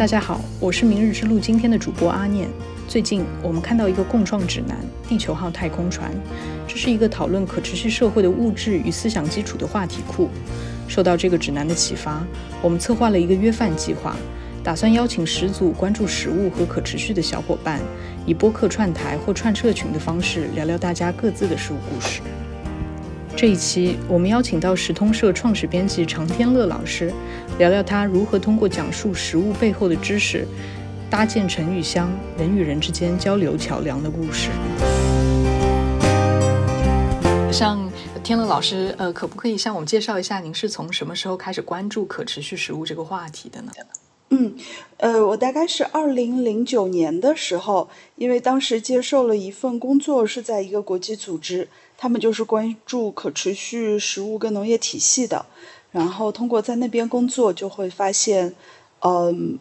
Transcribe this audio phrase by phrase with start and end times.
[0.00, 2.48] 大家好，我是明日之路今天的主播阿念。
[2.88, 4.74] 最近我们看到一个共创指南
[5.06, 6.10] 《地球号太空船》，
[6.66, 10.30] 这是一个讨论可持续社会的物质与思想基础的话题库。
[10.88, 12.24] 受到这个指南的启发，
[12.62, 14.16] 我们策划了一个约饭计划，
[14.64, 17.78] 打算邀请十组关注食物和可持续的小伙伴，
[18.24, 22.22] 以播客串台或串社群的方式聊聊大家各自的食物故事。
[23.36, 27.12] 这一期，我们邀请到时通社创始编辑常天乐老师，
[27.60, 30.48] 聊聊他如何通过讲述食物背后的知识，
[31.10, 34.48] 搭建成与乡，人与人之间交流桥梁的故事。
[37.52, 37.92] 像
[38.24, 43.70] 天乐老师，呃，可不可以向我们介绍一下，您是从什么时候开始关注可持续食物这个话题的呢？
[44.30, 44.56] 嗯，
[44.96, 51.68] 呃，我大概是二零零九年的时候，因为当时接受了一份工作，是在一个国际组织。
[51.98, 55.44] 他们就是关注可持续食物跟农业体系的，
[55.90, 58.54] 然后通过在那边工作，就会发现，
[59.00, 59.58] 嗯，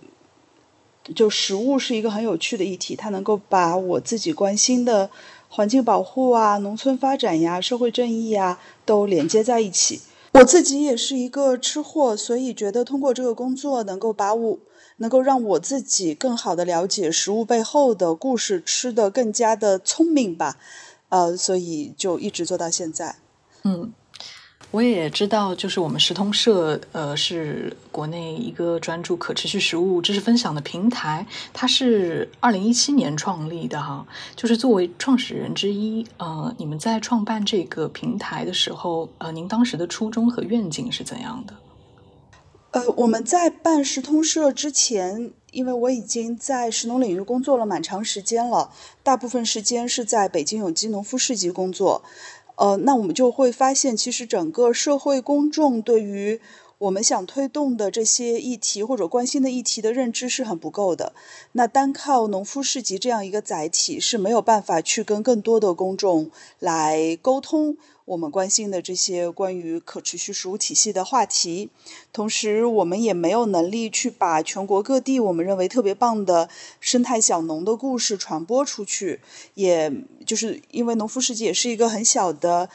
[1.15, 5.09] 就食物是一个很有趣的议题，它能够把我自己关心的
[5.49, 10.01] 环境保护啊、农村发展呀、社会正义呀都连接在一起。
[10.33, 14.59] 我自己也是一个吃货，所以觉得通过这个工作，能够把我
[14.97, 20.57] 能够让我自己更好的了解食物背后的故事，吃的更加的聪明吧。
[21.09, 23.15] 呃，所以就一直做到现在。
[23.63, 23.91] 嗯，
[24.71, 31.25] 我也知道，就是我们食通社，呃，是国内一个专注可持续食物知识分享的平台。
[31.51, 41.53] 它是二零一七年创立的哈，就是作为创始人之一，呃，你们在创办这个平台的时候，呃，您当时的初衷和愿景是怎样的？
[42.71, 45.31] 呃，我们在办食通社之前。
[45.51, 48.69] 因为我已经在食农领域工作了蛮长时间了，
[49.01, 52.03] 大部分时间是在北京有机农夫市集工作，
[52.59, 56.41] 呃，那我们就会发现，其实整个社会公众对于
[56.79, 61.13] 我们想推动的这些议题或者关心的议题的认知是很不够的。
[61.53, 67.77] 那单靠农夫市集这样一个载体是没有办法去跟更多的公众来沟通。
[68.09, 71.69] 我们关心的这些关于可持续食物体系的话题，
[72.11, 76.49] 同时我们也没有能力去把全国各地我们认为特别棒的
[76.79, 79.19] 生态小农的故事传播出去，
[79.53, 79.93] 也
[80.25, 82.67] 就是因为农夫世界也是一个很小的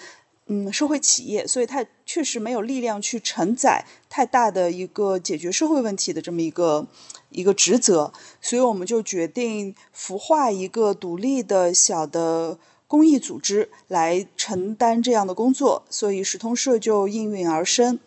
[0.46, 6.86] 嗯社会企业，所以它确实没有力量去承载太大的一个解决社会问题的这么一个
[7.30, 12.56] 一个职责，所以我们就决定孵化一个独立的小的。
[12.94, 17.98] 公益组织来承担这样的工作，所以食通社就应运而生。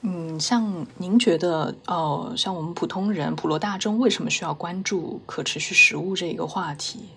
[0.00, 7.10] 嗯，像您觉得，呃，像我们普通人、普罗大众，为什么需要关注可持续食物这一个话题？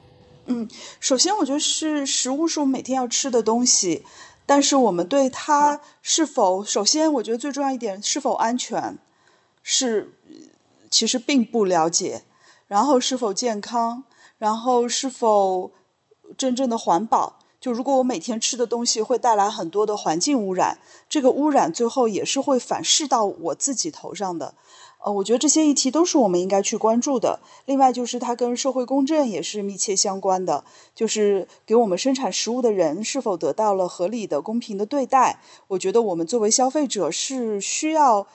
[0.45, 4.03] 嗯，首先我觉得是食物是我们每天要吃的东西，
[4.45, 8.99] 但是我们对它是否，首先我觉得最重要一点，是否安全，
[9.63, 10.13] 是
[10.91, 12.21] 其实并不了解。
[12.67, 14.03] 然后是否健康，
[14.37, 15.71] 然后是否。
[16.37, 24.53] 真正的环保，就如果我每天吃的东西会带来很多的环境污染，这个污染最后也是会反噬到我自己头上的。
[25.05, 27.39] 呃，我觉得这些议题都是我们应该去关注的。
[27.65, 30.63] 另外，就是它跟社会公正也是密切相关的，
[30.95, 35.39] 就是给我们生产食物的人是否得到了合理的、公平的对待。
[35.67, 38.27] 我觉得我们作为消费者是需要。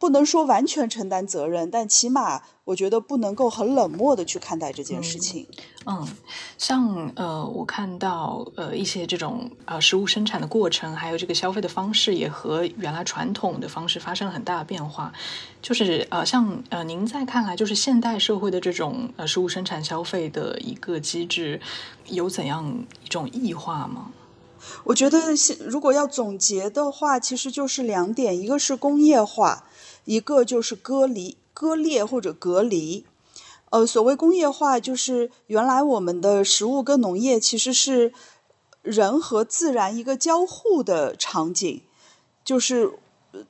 [0.00, 5.46] 不能说完全承担责任，但起码我觉得不能够很冷漠的去看待这件事情。
[5.84, 6.08] 嗯，
[6.56, 15.12] 像呃，我看到呃一些这种呃食物生产的过程，还有这个消费的方式，也和原来传统的方式发生了很大的变化。
[15.60, 21.60] 就是呃，像呃，您在看来，就是现代社会的这种呃食物生产消费的一个机制，
[22.06, 24.12] 有怎样一种异化吗？
[24.84, 29.64] 我觉得，现如果要总结的话，其实就是两点，一个是工业化。
[30.04, 33.04] 一个就是割离、割裂或者隔离，
[33.70, 38.12] 呃，所谓工业化，就是原来我们的食物跟农业其实是
[38.82, 41.82] 人和自然一个交互的场景，
[42.44, 42.92] 就是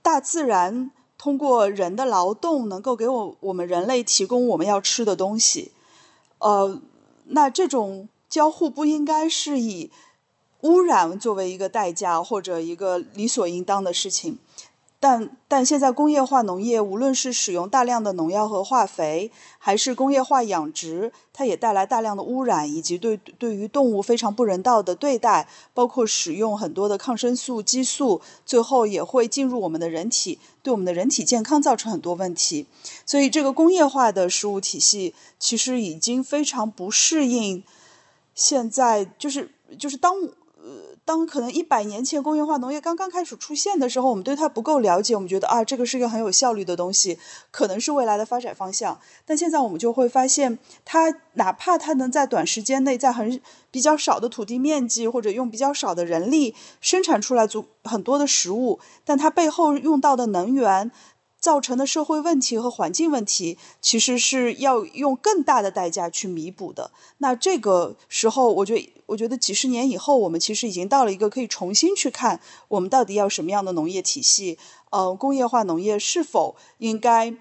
[0.02, 5.72] 大自然通过人的劳动能够给我我们人类提供我们要吃的东西，
[6.38, 6.80] 呃，
[7.26, 9.90] 那这种交互不应该是以
[10.62, 14.38] 污染作为一个代价或者一个理所应当的事情。
[15.02, 32.66] 但但现在工业化农业，无论是使用大量的农药和化肥，还是工业化养殖，它也带来大量的污染，以及对对于动物非常不人道的对待，包括使用很多的抗生素、激素，最后也会进入我们的人体，对我们的人体健康造成很多问题。
[33.06, 37.64] 所以，这个工业化的食物体系其实已经非常不适应
[38.34, 40.12] 现在，就是就是当。
[41.10, 47.18] 当可能一百年前工业化农业刚刚开始出现的时候，我们对它不够了解，我们觉得啊，这个是一个很有效率的东西，
[47.50, 49.00] 可能是未来的发展方向。
[49.26, 53.40] 但现在我们就会发现，它哪怕它能在短时间内，在很
[53.72, 60.92] 比较少的土地面积或者用比较少的人力生产出来足很多的食物，但它背后用到的能源。
[61.40, 66.90] 造成的社会问题和环境问题，其实是要用更大的代价去弥补的。
[67.18, 74.58] 那这个时候，我觉得，我觉得几十年以后，我们其实已经到了一个可以重新去看，我们到底要什么样的农业体系？
[74.90, 77.34] 呃，工业化农业是否应该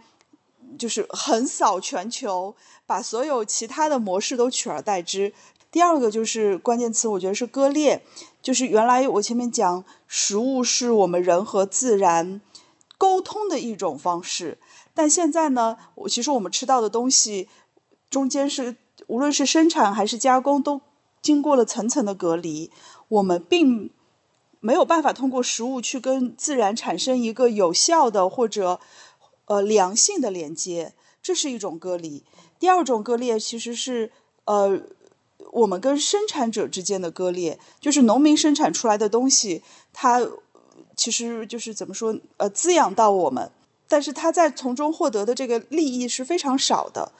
[0.78, 2.56] 就是横扫全球，
[2.86, 5.34] 把所有其他的模式都取而代之？
[5.72, 8.02] 第二个就是关键词，我觉得是割裂。
[8.42, 12.42] 就是原来我前面讲，食物是我们人和自然。
[13.00, 14.60] 沟通的一种方式，
[14.94, 15.78] 但现在呢，
[16.10, 17.48] 其实我们吃到的东西
[18.10, 18.76] 中间是，
[19.08, 20.82] 无论是生产还是加工，都
[21.22, 22.70] 经过了层层的隔离。
[23.08, 23.90] 我们并
[24.60, 28.82] 没有办法通过食物去跟自然产生一个有效的或者
[29.46, 30.94] 呃良性的连接，
[31.24, 32.26] 这是一种割离。
[32.60, 34.12] 第二种割裂其实是
[34.44, 34.78] 呃
[35.52, 39.64] 我们跟生产者之间的割裂，就是农民生产出来的东西，
[39.94, 40.20] 它。
[41.00, 43.50] 其实就是怎么说，呃，滋养到我们，
[43.88, 47.14] 但是他在从中获得的这个利益是非常少的，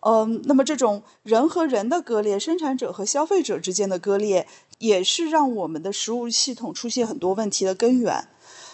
[0.00, 4.46] 嗯，那么这种人和人的割裂，生产者和消费者之间的割裂，
[4.80, 8.28] 也是让我们的食物系统出现很多问题的根源。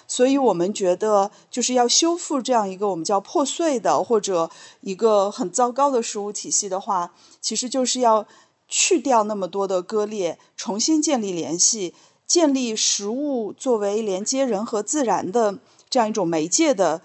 [0.08, 4.50] 所以我们觉得，就是要修复这样一个我们叫破碎的或者
[4.80, 8.26] 一个很糟糕的食物体系的话，其实就是要
[8.66, 11.94] 去掉那么多的割裂，重新建立联系。
[12.28, 15.58] 建立食物作为连接人和自然的
[15.88, 17.00] 这样一种媒介的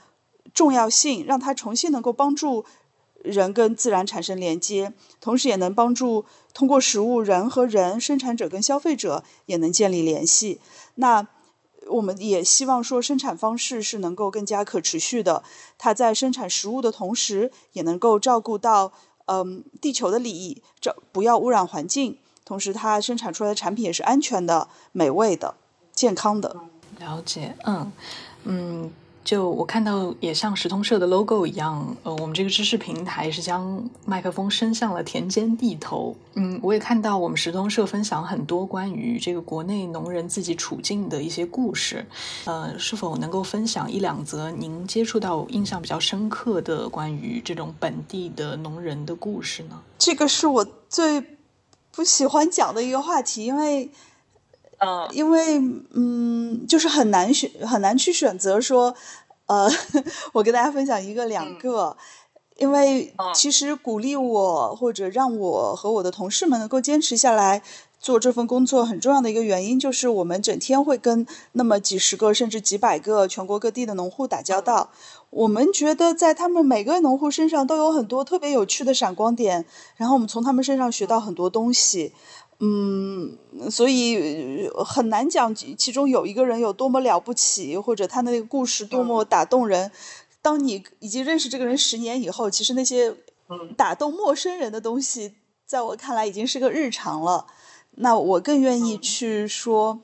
[0.54, 2.66] 重要性，让它重新能够帮助
[3.24, 10.60] 人跟自然产生连接，同时也能帮助通过食物人和人、生产者跟消费者也能建立联系。
[10.96, 11.26] 那
[11.88, 15.44] 我们也希望说，生产方式是能够更加可持续的，
[15.78, 18.92] 它在生产食物的同时，也能够照顾到
[19.28, 22.18] 嗯地球的利益，这不要污染环境。
[22.46, 25.56] 同时，它生产出来的产品也是安全的、美味的、
[25.94, 26.56] 健康的。
[27.00, 27.92] 了解，嗯
[28.44, 28.92] 嗯，
[29.24, 36.16] 就我看到也像石通社的 logo 一样，呃，我们这个知识平台是将麦克风伸向了田间地头。
[36.36, 42.06] 嗯，我也看到我们石通社分享很多关于这个国内农人自己处境的一些故事。
[42.46, 49.82] 呃，是否能够分享一两则您接触到印象比较深刻的关于这种本地的农人的故事呢？
[49.98, 51.33] 这个是我最。
[51.96, 53.90] 不喜欢讲的一个话题，因为，
[54.80, 55.60] 嗯，因为，
[55.94, 58.96] 嗯，就是很难选，很难去选择说，
[59.46, 59.70] 呃，
[60.34, 61.96] 我跟大家分享一个两个，
[62.58, 67.62] 因为其实鼓励我或者让我和我的同事们能够坚持下来。
[68.04, 74.92] 做这份工作很重要的一个原因，就是我们整天会跟那么几十个甚至几百个全国各地的农户打交道。
[75.30, 79.66] 我们觉得在他们每个农户身上都有很多特别有趣的闪光点，
[79.96, 82.12] 然后我们从他们身上学到很多东西。
[82.60, 83.38] 嗯，
[83.72, 89.90] 所以很难讲其中有一个人有多么了不起，或者他的那个故事多么打动人。
[90.42, 93.16] 当你已经认识这个人十年以后，其实那些
[93.78, 95.36] 打动陌生人的东西，
[95.66, 97.48] 在我看来已经是个日常了。
[97.96, 100.00] 那我更愿意去说，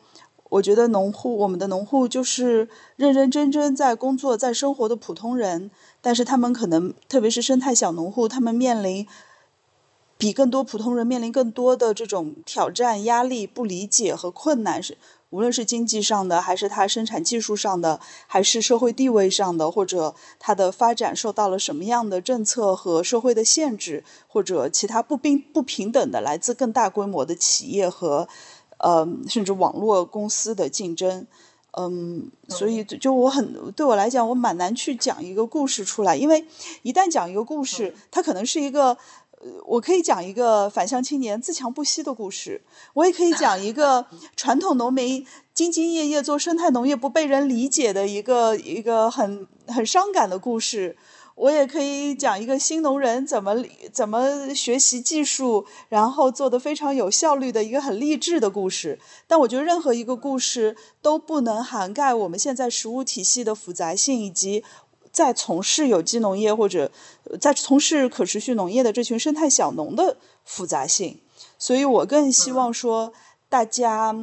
[0.49, 9.07] 我觉得农户，我们的农户就是认认真真在工作、在生活的普通人，但是他们可能，特别是生态小农户，他们面临
[10.17, 14.97] 比更多普通人面临更多的这种挑战、压力、不理解和困难是。
[15.31, 28.27] 无论是经济上的，还是它生产技术上的，还是社会地位上的，或者它的发展受到了什么样的政策和社会的限制，或者其他不平不平等的来自更大规模的企业和，
[28.77, 31.27] 呃，甚至网络公司的竞争，
[31.77, 36.47] 嗯，所以就我很对我来讲，我蛮难去讲一个故事出来，因为
[36.81, 38.97] 一旦讲一个故事，它可能是一个。
[39.65, 42.61] 我可以讲一个返乡青年自强不息的故事，
[42.93, 44.05] 我也可以讲一个
[44.35, 50.97] 传统农民兢兢业业做生态农业不被人理解的一个一个很很伤感的故事，
[51.35, 53.55] 我也可以讲一个新农人怎么
[53.93, 58.99] 怎么学习技术，然后做得非常有效率的一个很励志的故事。
[59.25, 64.65] 但我觉得任何一个故事都不能涵盖我们现在食物体系的复杂性以及。
[65.11, 66.91] 在从事有机农业或者
[67.39, 71.19] 在从事可持续农业的这群生态小农的复杂性，
[71.57, 73.13] 所以我更希望说，
[73.47, 74.15] 大家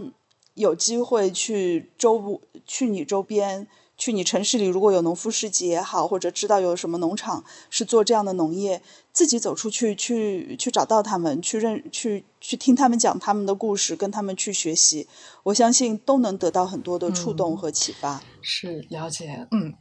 [0.54, 3.66] 有机会去周去你周边
[3.98, 15.08] 去你城市里，如果有农夫市集也好，或者知道有什么农场是做这样的农业，自己走出去，去去找到他们，去认，去去听他们讲他们的故事，跟他们去学习，
[15.44, 18.22] 我相信都能得到很多的触动和启发。
[18.42, 19.74] 是了解，嗯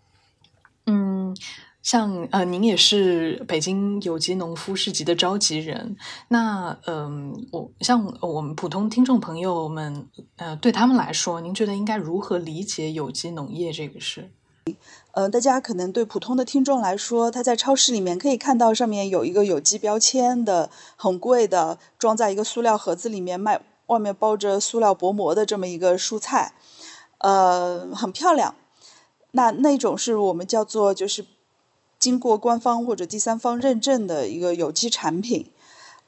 [0.85, 1.35] 嗯。
[1.81, 5.95] 像呃，您也是北京有机农夫市集的召集人，
[6.29, 14.31] 那嗯，我像我们普通听众朋友们，呃，对他们来说，您觉得应该如何理解有机农业这个事？
[15.11, 26.55] 呃，大家可能对普通的听众来说，他在超市里面可以看到上面有一个有机标签的，很贵的，装在一个塑料盒子里面卖，外面包着塑料薄膜的这么一个蔬菜，
[27.19, 28.55] 呃，很漂亮。
[29.35, 31.25] 那那种是我们叫做就是。
[31.97, 35.49] 经过官方或者第三方认证的一个有机产品，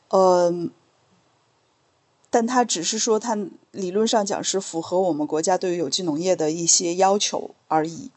[0.09, 0.69] 嗯，
[2.29, 3.35] 但它只是说它
[3.71, 8.11] 理论上讲是符合我们国家对于有机农业的一些要求而已。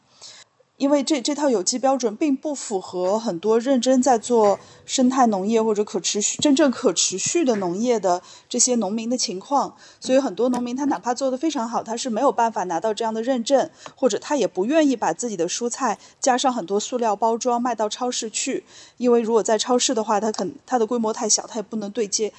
[0.81, 8.19] 因为这这套有机标准并不符合很多认真在做生态农业或者可持续、真正可持续的农业的
[8.49, 18.63] 这些农民的情况，所以很多农民他哪怕做得非常好，他是没有办法拿到这样的认证，或者他也不愿意把自己的蔬菜加上很多塑料包装卖到超市去，
[18.97, 22.33] 因为如果在超市的话，它可它的规模太小，它也不能对接。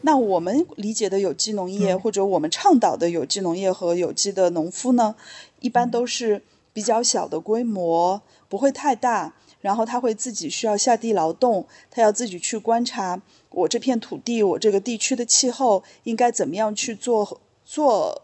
[0.00, 5.14] 那我们理解的有机农业，或者我们倡导的有机农业和有机的农夫呢，
[5.60, 6.42] 一般都是。
[6.72, 18.22] 比较小的规模不会太大，然后他会自己需要下地劳动，他要自己去观察我这片土地，我这个地区的气候应该怎么样去做，做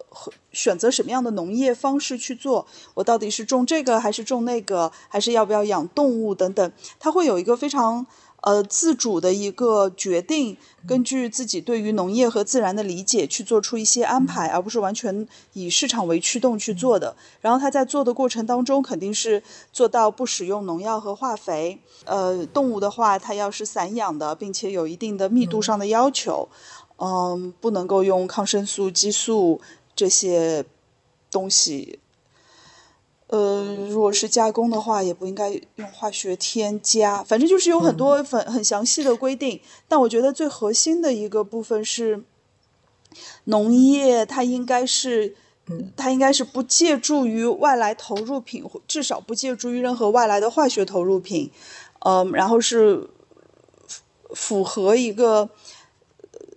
[0.52, 8.07] 选择什么样的农业方式去做，我到底是种这个还是种那个，还是要不要养动物等等，他会有一个非常。
[8.40, 17.16] 呃，自主的一个决定，根据自己对于农业和自然的理解去做出一些安排，而不是完全以市场为驱动去做的。
[17.40, 19.42] 然后他在做的过程当中，肯定是
[19.73, 21.80] 做到不使用农药和化肥。
[22.04, 26.49] 呃，动物的话，它要是散养的，并且有一定的密度上的要求，
[26.99, 29.61] 嗯，不能够用抗生素、激素
[29.97, 30.64] 这些
[31.28, 31.99] 东西。
[33.28, 37.23] 呃，如果是加工的话，也不应该用化学添加。
[37.23, 39.61] 反正就是有很多很很详细的规定。
[39.87, 42.25] 但我觉得最核心的一个部分是，
[43.44, 45.37] 农业它应该是，
[45.94, 51.50] 它应该是不借助于外来投入品，至少不借助于任何外来的化学投入品。
[52.00, 53.11] 嗯，然后是
[54.35, 55.50] 符合一个。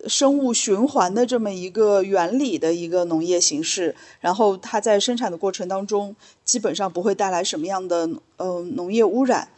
[0.06, 9.48] 生物循环的这么一个原理的一个农业形式，然后它在生产的过程当中基本上不会带来什么样的呃农业污染，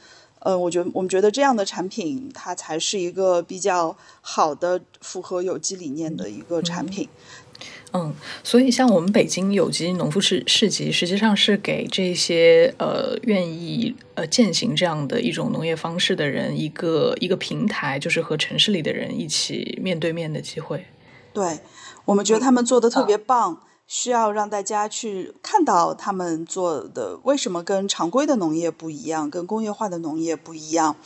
[0.41, 7.09] 呃，我觉得我们觉得这样的产品它才是一个比较好的符合有机理念的一个产品。
[7.09, 7.44] 嗯，
[8.43, 20.87] 所以像我们北京有机农夫市市集，实际上是给这些呃愿意呃践行这样的一种农业方式的人一个一个平台，就是和城市里的人一起面对面的机会。
[21.33, 21.61] 对，
[22.05, 30.97] 我们觉得他们做的特别棒，需要让大家去看到他们做的为什么跟常规的农业不一样，跟工业化的农业不一样。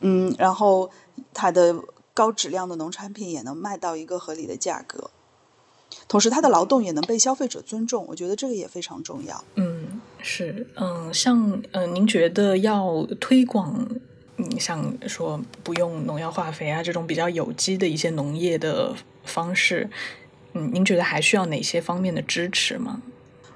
[0.00, 0.90] 嗯，然后
[1.34, 1.74] 它的
[2.14, 5.10] 高质量的农产品也能卖到一个合理的价格。
[6.08, 9.44] 同时，他的劳动也能被消费者尊重，我觉得这个也非常重要。
[9.56, 13.88] 嗯，是，嗯，像，嗯，您觉得要推广，
[14.36, 18.94] 嗯，像说不用农药化肥啊这种比较有机的一些农业的
[19.24, 19.90] 方式，
[20.52, 23.02] 嗯，您觉得还需要哪些方面的支持吗？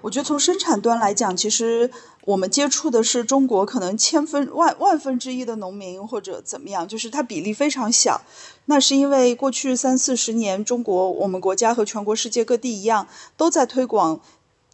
[0.00, 1.90] 我觉得从生产端来讲，其实。
[2.24, 8.20] 我们接触的是中国可能千分万万分之一的农民，或者怎么样，就是它比例非常小。
[8.66, 14.20] 那是因为过去三四十年，中国我们国家和全国世界各地一样，都在推广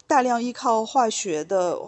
[0.06, 1.78] 大量依靠化学的。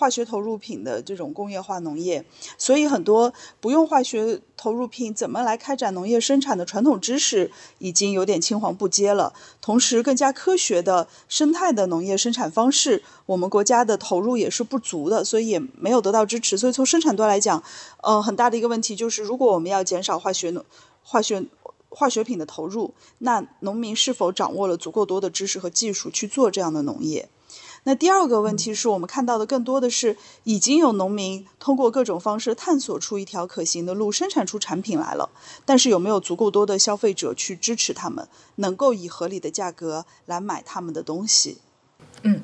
[0.00, 2.24] 化学投入品的这种工业化农业，
[2.56, 9.34] 所以很多不用化学投入品怎么来开展农业生产的传统知识已经有点青黄不接了。
[9.60, 16.56] 同时，更加科学的生态的农业生产方式，我们国家的投入也是不足的，所以也没有得到支持。
[16.56, 17.62] 所以从生产端来讲，
[18.02, 20.54] 呃，很大的一个问题就是，如果我们要减少化学
[21.02, 21.44] 化学
[21.90, 27.28] 化学品的投入，那农民是否掌握了足够多的知识和技术去做这样的农业？
[27.84, 35.30] 那第二个问题是我们看到的更多的是已经有农民通过各种方式探索出一条可行的路，生产出产品来了，
[35.64, 41.58] 但是有没有足够多的消费者去支持他们，能够以合理的价格来买他们的东西？
[42.22, 42.42] 嗯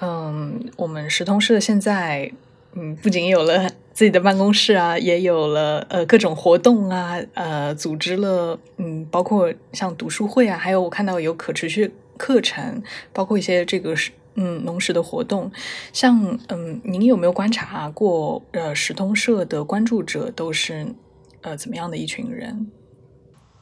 [0.00, 2.32] 嗯，我们石通社现在
[2.74, 11.94] 嗯不仅有了 自己的办公室啊，也有了呃各种活动啊，呃组织了嗯包括像读书会啊，还有我看到有可持续。
[12.18, 12.82] 课程
[13.12, 13.94] 包括一些这个
[14.36, 15.50] 嗯农时的活动，
[15.92, 20.94] 像嗯，您有没有观察过呃，时通社的关注者都是
[21.42, 22.70] 呃怎么样的一群人？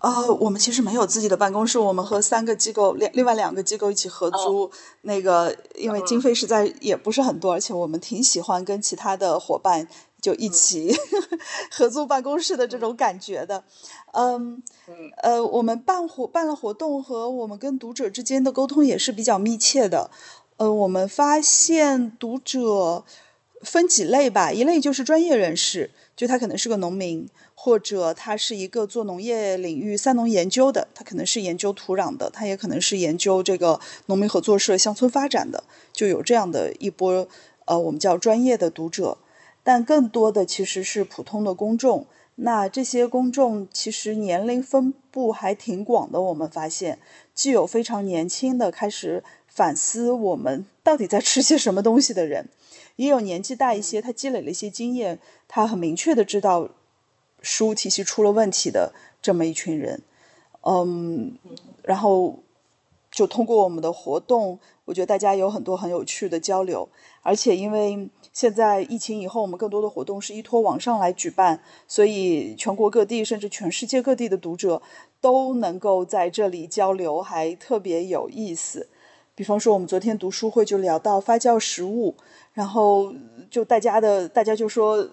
[0.00, 4.70] 呃，我们其实没有自己的办公室，我们和三个机构另另外两个机构一起合租。
[5.00, 9.88] 那个因为经费实在也不是很多，而且我们挺喜欢跟其他的伙伴
[10.20, 10.94] 就一起
[11.72, 13.64] 合租办公室的这种感觉的。
[14.12, 14.62] 嗯，
[15.22, 20.10] 呃，我们办活办了活动和我们跟读者之间的沟通也是比较密切的。
[20.56, 23.04] 呃，我们发现读者
[23.62, 27.28] 分几类吧，一类就是专业人士，就他可能是个农民。
[27.56, 37.26] 或者他是一个做农业领域三农研究的，他可能是研究土壤的，他也可能是研究这个农民合作社乡村发展的，就有这样的一波
[37.64, 39.16] 呃我们叫专业的读者，
[39.62, 42.06] 但更多的其实是普通的公众。
[42.34, 46.98] 那这些公众其实年龄分布还挺广的，我们发现
[47.32, 52.48] 既有非常年轻的开始反思我们到底在吃些什么东西的人，
[52.96, 56.70] 也有年纪大一些，他积累了一些经验，他很明确的知道。
[57.46, 60.00] 食物体系出了问题的这么一群人，
[60.62, 61.36] 嗯，
[61.82, 62.38] 然后
[63.10, 66.88] 就通过我们的活动，我觉得大家有很多很有趣的交流，
[67.20, 74.80] 而且因为现在疫情以后，我们更多的活动是依托网上来举办，所以全国各地甚至全世界各地的读者
[75.20, 78.88] 都能够在这里交流，还特别有意思。
[79.34, 82.16] 比方说，我们昨天读书会就聊到发酵食物，
[82.52, 83.14] 然后
[83.50, 85.08] 就大家的大家就说。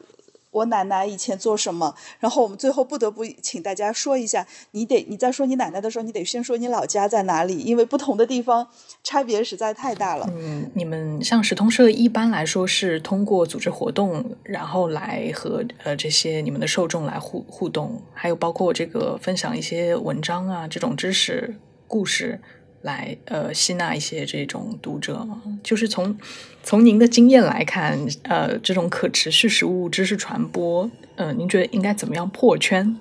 [0.51, 1.95] 我奶奶以前做什么？
[2.19, 8.67] 然后我们最后不得不请大家说一下，你得你在说你奶奶的时候，你得先说你老家在哪里，因为不同的地方
[9.01, 10.29] 差别实在太大了。
[10.35, 21.55] 嗯，你们像时通社一般来说是通过组织活动，然后来和呃这些你们的受众来互互动，还有包括这个分享一些文章啊这种知识
[21.87, 22.41] 故事。
[22.81, 25.27] 来呃吸纳一些这种读者，
[25.61, 26.17] 就是从
[26.63, 32.97] 从您的经验来看，呃，这种可持续食物知识传播，呃，您觉得应该怎么样破圈？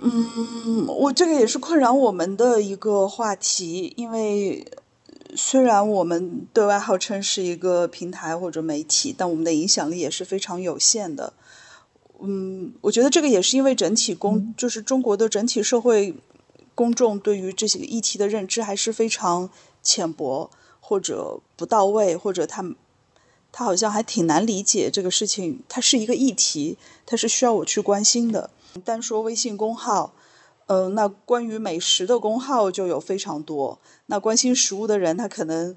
[0.00, 4.66] 嗯，我这个也是困扰我们的一个话题，因为
[5.36, 11.32] 虽然我们对外号称是一个平台或者媒体，但我们的影响力也是非常有限的。
[12.20, 16.14] 嗯，我觉得这个也是因为整体公，就是中国的整体社会。
[16.82, 19.48] 公众对于这些议题的认知还是非常
[19.84, 22.74] 浅薄，或者不到位，或者他
[23.52, 25.62] 他好像还挺难理解这个事情。
[25.68, 28.50] 它是一个议题，它是需要我去关心的。
[28.84, 30.12] 单说微信公号，
[30.66, 33.78] 嗯，那关于美食的公号就有非常多。
[34.06, 35.76] 那关心食物的人，他可能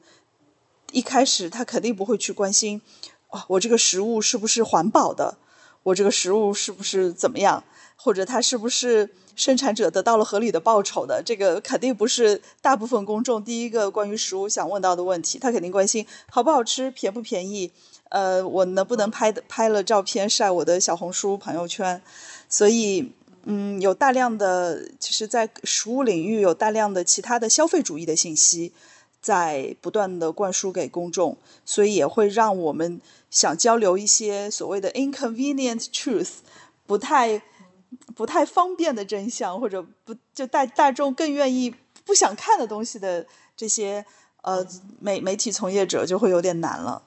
[0.91, 2.81] 一开始他肯定不会去关心，
[3.27, 5.37] 啊，我这个食物是不是环保的？
[5.83, 7.63] 我这个食物是不是怎么样？
[7.95, 9.11] 或者它是不是？
[9.35, 15.37] 生产者得到了合理的报酬的，这个肯定不是大部分公众第一个关于食物想问到的问题。
[15.37, 17.71] 他肯定关心好不好吃，便不便宜，
[18.09, 22.01] 呃，我能不能拍的拍了照片晒我的小红书朋友圈。
[22.47, 23.11] 所以，
[23.43, 28.71] 嗯，有大量的，其实，在食物领域有大量的其他的消费主义的信息
[29.21, 36.29] 在不断的灌输给公众，所以也会让我们想交流一些所谓的 inconvenient truth，
[36.87, 37.41] 不太。
[38.15, 41.73] 不太方便的真相，或者不就大大众更愿意
[42.05, 44.05] 不想看的东西的这些
[44.41, 44.65] 呃
[44.99, 47.03] 媒媒体从业者就会有点难了。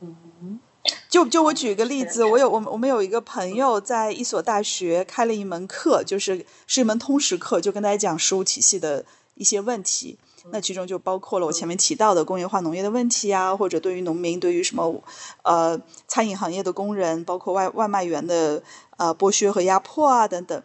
[0.00, 0.60] 嗯，
[1.08, 9.04] 就就我举一个例子，我有我们我们有一个朋友在一所大学开了一门课，就是是一门通识课，就跟大家讲食物体系的
[9.34, 10.18] 一些问题。
[10.52, 15.02] 那其中就包括了我前面提到的工业化农业的问题啊，或者对于农民，对于什么
[15.42, 18.62] 呃餐饮行业的工人，包括外外卖员的。
[18.96, 20.62] 呃，剥削和压迫啊，等等，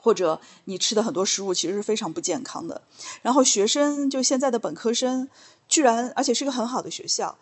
[0.00, 2.82] 或者你吃的很多食物其实是非常不健康的。
[3.22, 5.28] 然后学生就现在的本科生，
[5.68, 7.36] 居然而且是个很好的学校，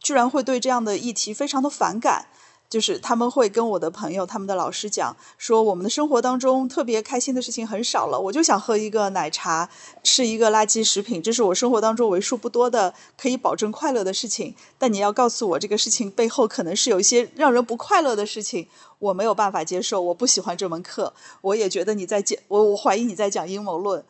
[0.00, 2.26] 居然会对这样的议题非常的反感。
[2.70, 8.18] 就是他们会跟我的朋友、他们的老师讲说，我们的生活当中特别开心的事情很少了。
[8.18, 9.68] 我就想喝一个奶茶，
[10.02, 14.54] 吃一个垃圾食品，这是我生活当中为数不多的可以保证快乐的事情。
[14.76, 18.66] 但你要告诉我，这个事情背后可能是有一些让人不快乐的事情，
[18.98, 20.00] 我没有办法接受。
[20.00, 24.04] 我不喜欢这门课，我也觉得你在讲我，我怀疑你在讲阴谋论。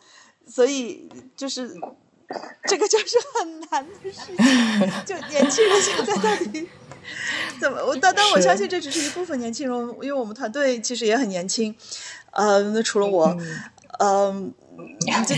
[0.47, 1.75] 所以就是
[2.67, 4.37] 这个就是很难的事情。
[5.05, 6.67] 就年轻人现在到底？
[7.61, 7.79] 怎么？
[7.85, 11.75] 我但但我相信这只是一部分年轻人，因为我们团队其实也很年轻。
[12.33, 13.37] 呃，那除了我，
[14.01, 14.53] 嗯，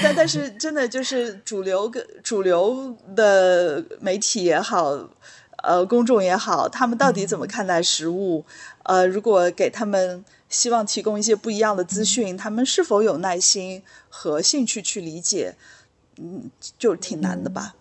[0.03, 5.09] 但但是真的就是主流跟主流的媒体也好，
[5.63, 8.45] 呃，公众也好，他们到底怎么看待食物？
[8.85, 15.55] 呃，如果给他们希望提供一些不一样的资讯，他们是否有耐心和兴趣去理解？
[16.19, 17.75] 嗯，就挺难的吧。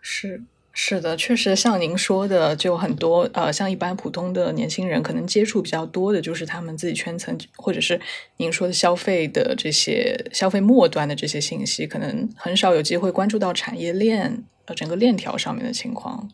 [0.00, 0.42] 是。
[0.76, 8.00] 是的，确实像您说的，就很多呃，像一般普通的年轻人，可能接触比较多的就是他们自己圈层，或者是
[8.38, 16.28] 您说的消费的这些消费末端的这些信息，可能很少有机会关注到产业链呃整个链条上面的情况。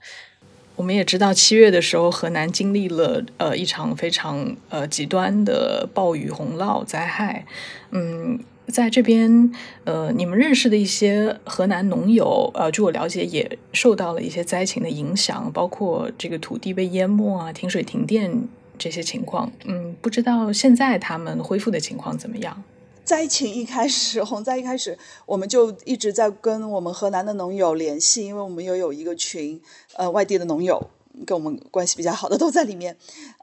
[0.76, 7.44] 我们也知道，七月的时候，河南经历了呃一场非常呃极端的暴雨洪涝灾害，
[7.90, 8.40] 嗯。
[8.70, 9.52] 在这边，
[9.85, 19.50] 呃，你们认识的一些河南农友，呃，据我了解，也受到了一些灾情的影响，包括这个土地被淹没啊、停水停电这些情况。
[19.64, 22.62] 嗯，不知道现在他们恢复的情况怎么样？
[23.04, 29.61] 灾情一开始，洪灾一开始，我们就一直在跟我们河南的农友联系，因为我们又有一个群，
[29.96, 30.90] 呃，外地的农友
[31.26, 32.96] 跟我们关系比较好的都在里面，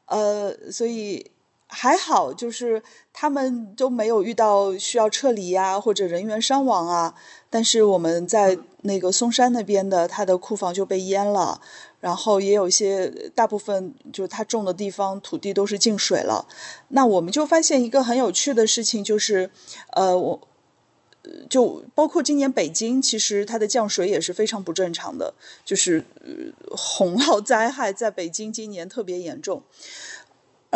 [0.06, 1.32] 呃，所以。
[1.70, 7.14] 还好，就是他们都没有遇到需要撤离呀，或者人员伤亡啊。
[7.50, 11.60] 但是我们在那个松山那边的，他的库房就被淹了，
[12.00, 16.48] 然后也有一些大部分就是他种的地方土地都是进水了。
[16.90, 19.50] 那我们就发现一个很有趣的事情，就是
[19.94, 20.48] 呃，我
[21.50, 25.34] 就包括今年北京，其实它的降水也是非常不正常的，
[25.66, 26.06] 就是
[26.72, 29.64] 洪涝灾害在北京今年特别严重。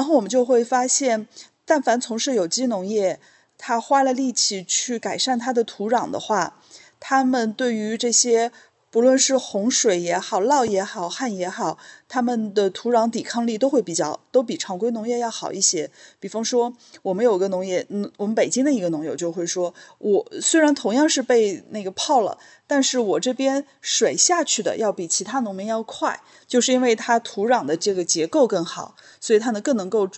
[0.02, 1.28] 然后我们就会发现，
[1.64, 3.20] 但凡从事有机农业，
[3.56, 6.60] 他花了力气去改善他的土壤的话，
[7.00, 8.52] 他们对于这些
[8.92, 11.78] 不论是洪水也好、涝也好、旱也好，
[12.10, 15.90] 他们的土壤抵抗力都会比较都比常规农业要好一些。
[16.20, 28.98] 比方说，我们有个农业，嗯，我们北京的一个农友就会说，我虽然同样是被那个泡了，但是我这边水下去的要比其他农民要快，就是因为它土壤的这个结构更好。
[29.22, 30.10] 所以它呢更能够，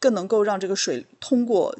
[0.00, 1.78] 更能够让这个水通过，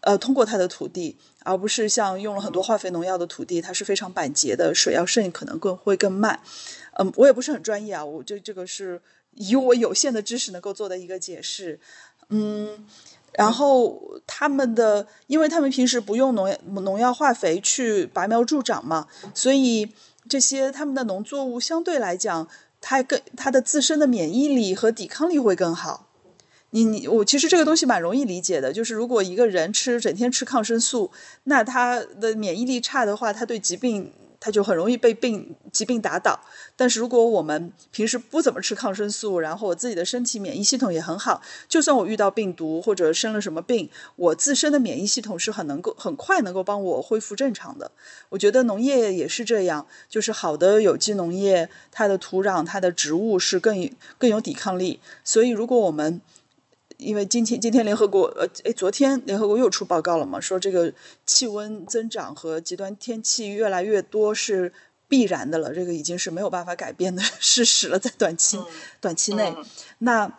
[0.00, 6.40] 呃，通过它的土地，而不是像用了很多化肥农药的土地，它是非常板结的，水要渗可能更会更慢。
[6.98, 9.00] 嗯，我也不是很专业啊，我这这个是
[9.34, 11.80] 以我有限的知识能够做的一个解释。
[12.28, 12.84] 嗯，
[13.32, 19.90] 然后他们的，因为他们平时不用农药农药化肥去拔苗助长嘛，所以
[20.28, 22.48] 这些他们的农作物相对来讲。
[22.80, 26.07] 它更它的自身的免疫力和抵抗力会更好。
[26.70, 31.10] 你你我其实这个东西蛮容易理解的，就是如果一个人吃整天吃抗生素，
[31.44, 34.12] 那他的免疫力差的话，他对疾病。
[34.40, 36.38] 他就很容易被病疾病打倒，
[36.76, 47.90] 但是如果我们平时不怎么吃抗生素，然后我自己的身体免疫系统也很好，就算我遇到病毒或者生了什么病，我自身的免疫系统是很能够很快能够帮我恢复正常的。
[48.28, 55.00] 我觉得农业也是这样，就是好的有机农业，它的土壤、它的植物是更更有抵抗力。
[55.24, 56.20] 所以如果我们
[56.98, 60.92] 因为今天今天联合国呃哎昨天联合国又出报告了嘛，说这个
[61.24, 64.72] 气温增长和极端天气越来越多是
[65.06, 68.58] 必然的了，这个已经是没有办法改变的 事实了，在短期
[69.00, 69.54] 短期内。
[69.98, 70.30] 那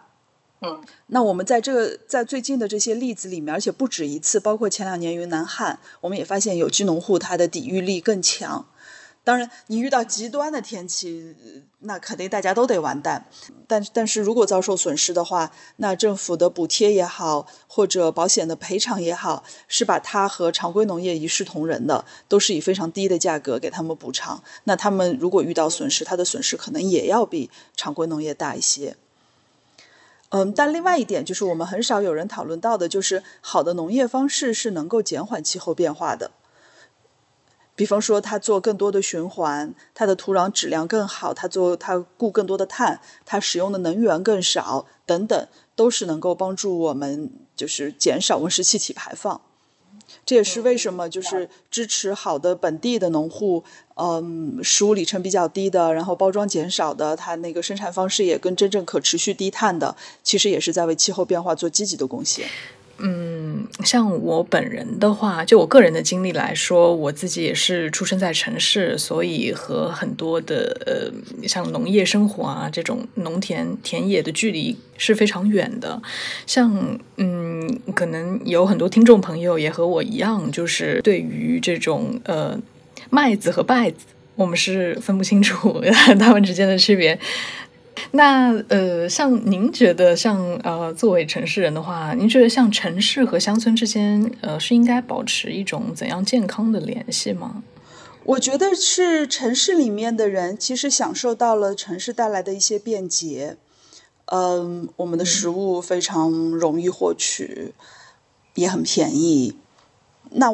[0.61, 8.67] 嗯，那我们在这个在最近的这些例子里面，而且不止一次，包括前两年云南旱，我们也发现有机农户它的抵御力更强。
[9.29, 11.35] 当然，你遇到极端的天气，
[11.81, 13.27] 那肯定大家都得完蛋。
[13.67, 24.41] 但但是如果遭受损失的话，那政府的补贴也好，或者保险的赔偿也好，是把它和常规农业一视同仁的，都是以非常低的价格给他们补偿。
[24.63, 28.95] 那他们如果遇到损失，他的损失可能也要比常规农业大一些。
[30.29, 36.31] 嗯，但另外一点就是，我们很少有人讨论到的，就是好的农业方式是能够减缓气候变化的。
[37.79, 49.39] 比方说，它做更多的循环，它的土壤质量更好，它做它固更多的碳，它使用的能源更少，等等，都是能够帮助我们就是减少温室气体排放。
[50.25, 53.63] 这也是为什么就是支持好的本地的农户，
[53.95, 62.45] 嗯，食物里程比较低的，然后包装减少的，它那个生产方式也跟真正可持续低碳的，其实也是在为气候变化做积极的贡献。
[63.01, 76.01] 嗯，像我本人的话，就我个人的经历来说，我自己也是出生在城市，所以和很多的呃，像农业生活啊这种农田田野的距离是非常远的。
[76.45, 82.59] 像嗯，可能有很多听众朋友也和我一样，就是对于这种呃
[83.09, 85.81] 麦子和稗子，我们是分不清楚
[86.19, 87.17] 它们之间的区别。
[88.11, 97.63] 那呃，像您觉得，像呃，作为城市人的话，您觉得像城市和乡村之间，呃，是应该保持一种怎样健康的联系吗？
[98.25, 103.57] 我觉得是城市里面的人其实享受到了城市带来的一些便捷，
[104.25, 107.73] 嗯，我们的食物非常容易获取，
[108.53, 109.55] 也很便宜。
[110.31, 110.51] 那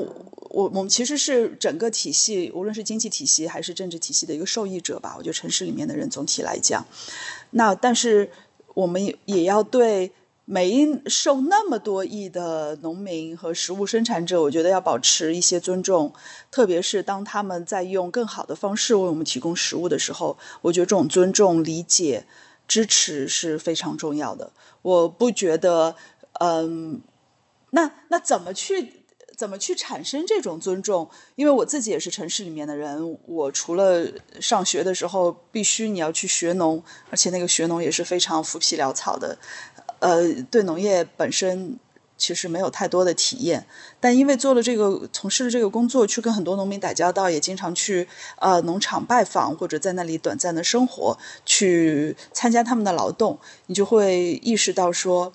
[0.56, 5.14] 我我们其实是整个体系，无论是经济体系还是政治体系的一个受益者吧。
[5.18, 6.86] 我觉得城市里面的人总体来讲，
[7.50, 8.32] 那但是
[8.74, 10.14] 我们也要对
[10.46, 16.14] 每一受那么多亿的农民和食物生产者，我觉得要保持一些尊重。
[16.50, 22.26] 特别是当他们在用更好的方式为我们提供食物的时候，我觉得这种尊重、理解、
[22.66, 24.54] 支持是非常重要的。
[24.82, 25.98] 我不觉得，
[26.40, 27.02] 嗯，
[27.72, 29.02] 那那怎么去？
[29.36, 31.10] 怎么去产生这种尊重？
[31.36, 34.08] 因为我自己也是城市里面的人，我除了
[34.40, 39.38] 上学的时候必须你要去学农，而且那个学农也是非常浮皮潦草的，
[40.00, 41.78] 呃，对农业本身
[42.18, 43.68] 其实没有太多的体验。
[44.00, 48.08] 但因为做了这个，从事了这个工作，去跟很多农民打交道，也经常去
[48.40, 55.34] 呃农场拜访或者在那里短暂的生活，去参加他们的劳动，你就会意识到说，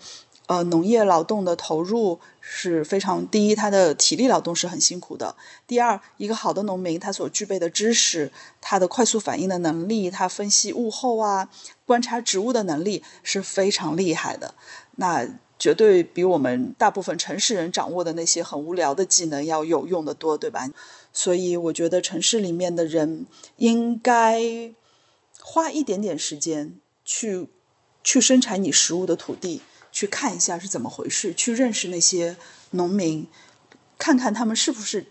[0.51, 2.19] 呃，农业劳动的投入。
[2.53, 5.37] 是非常第一，他的体力劳动是很辛苦的。
[5.69, 11.49] 第二，一个好的农民，他所具备的知识，他的快速反应的能力，他分析物候啊，
[11.87, 14.57] 观察植物的能力是非常厉害的。
[14.97, 15.25] 那
[15.61, 20.69] 绝对比我们大部分城市人掌握的那些很无聊的技能要有用的多，对吧？
[21.13, 23.27] 所以我觉得城市里面的人
[23.59, 24.43] 应该
[25.41, 27.47] 花一点点时间去
[28.03, 29.61] 去生产你食物的土地。
[29.93, 32.37] 去看一下是怎么回事，去认识那些
[32.71, 33.27] 农民，
[33.99, 35.07] 看看他们是不是，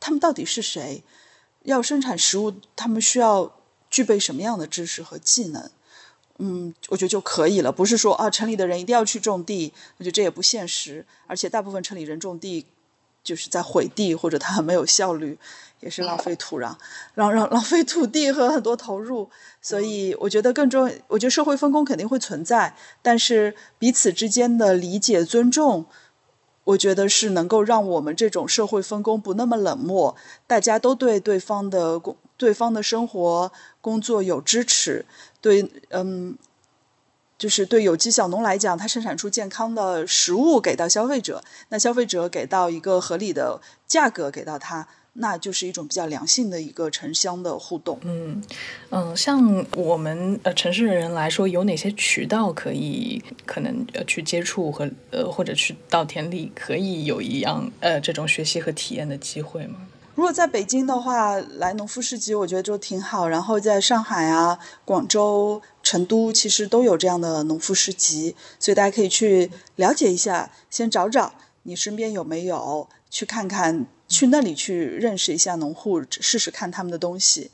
[0.00, 1.02] 他们到底是谁？
[1.62, 3.56] 要生产食物，他们需要
[3.90, 5.70] 具备什么样的知识和技能？
[6.38, 7.72] 嗯，我觉得就可以了。
[7.72, 11.04] 不是说啊，城里的人一定要去种地，我觉得这也不现实。
[11.26, 12.66] 而且大部分城里人种地，
[13.26, 15.38] 就是在毁地，或者它很没有效率。
[15.80, 16.74] 也是浪费土壤，
[17.16, 19.28] 浪浪浪费土地和很多投入，
[19.60, 25.84] 所以我觉得更重，我觉得社会分工肯定会存在，但是彼此之间的理解、尊重，
[26.64, 35.04] 我觉得是能够让我们这种社会分工不那么冷漠，大家都对对方的工、对方的生活工作有支持，
[35.42, 36.38] 对，嗯，
[37.38, 44.88] 就是对有机小农来讲，它生产出健康的食物给到消费者，那消费者给到一个合理的价格给到他。
[45.18, 47.98] 那就是一种比较良性的一个城乡的互动。
[48.02, 48.42] 嗯
[48.90, 59.78] 嗯，像我们呃城市的人来说，有哪些渠道可以可能呃去接触和呃或者去到田里可以有一样呃这种学习和体验的机会吗？
[60.14, 63.26] 如果在北京的话，来农夫市集我觉得就挺好。
[63.26, 73.86] 然后在上海啊、广州、成都，其实都有这样的农夫市集，所以大家可以去了解一下，先找找你身边有没有，去看看。
[74.08, 77.50] 去那里去认识一下农户，试试看他们的东西。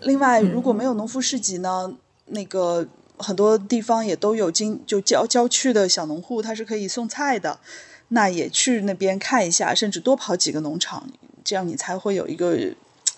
[0.00, 1.94] 另外，如果没有农夫市集呢，
[2.26, 2.86] 那个
[3.18, 7.58] 很多地方也都有经就郊郊区的小农户，他是可以送菜的。
[8.08, 11.08] 那也去那边看一下，甚至多跑几个农场，
[11.42, 12.74] 这样你才会有一个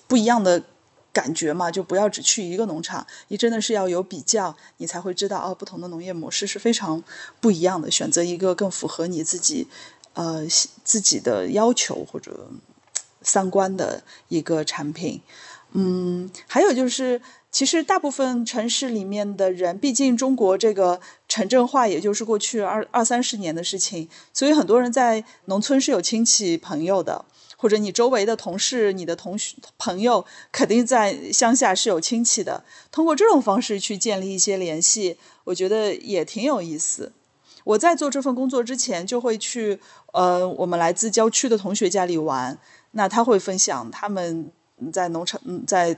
[0.07, 0.62] 不一样的
[1.18, 1.70] 感觉嘛。
[1.70, 7.02] 就不要只去一个农场，你真的是要有比较，你才会知道哦，不同的农业模式是非常
[7.40, 7.90] 不一样的。
[7.90, 9.66] 选择一个更符合你自己
[10.12, 10.46] 呃
[10.85, 12.50] 自己的要求或者。
[13.22, 15.20] 三观的一个产品，
[15.72, 27.24] 嗯，还有就是，其实大部分城市里面的人，毕竟中国这个城镇化也就是过去二二三十年的事情，所以很多人在农村是有亲戚朋友的，
[27.57, 37.12] 或者你周围的同事、你的同学朋友肯定在乡下是有亲戚的，通过这种方式去建立一些联系，我觉得也挺有意思。
[37.64, 39.81] 我在做这份工作之前，就会去
[40.12, 42.57] 呃我们来自郊区的同学家里玩。
[42.92, 44.51] 那他会分享他们
[44.92, 45.95] 在农场，在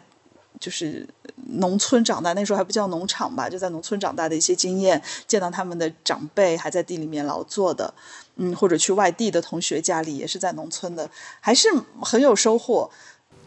[0.58, 1.06] 就是
[1.50, 7.94] 农村长大，那时候还不叫农场吧，就在农村长大的一些经验，见到他们的长辈还在地里面劳作的，
[8.38, 11.68] 嗯，或者去外地的同学家里也是在农村的，还是
[12.00, 12.90] 很有收获。